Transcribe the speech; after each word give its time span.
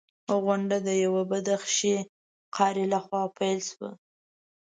غونډه 0.43 0.77
د 0.87 0.89
یوه 1.03 1.21
بدخشي 1.31 1.95
قاري 2.55 2.85
لخوا 2.93 3.23
پیل 3.37 3.59
شوه. 3.69 3.89